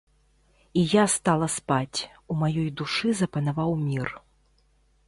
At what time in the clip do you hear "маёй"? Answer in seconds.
2.41-2.73